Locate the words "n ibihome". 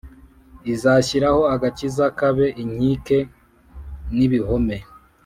4.15-4.77